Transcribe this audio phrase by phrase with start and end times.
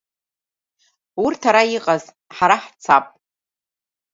[1.23, 2.03] Урҭ ара иҟаз,
[2.35, 3.05] ҳара ҳцап.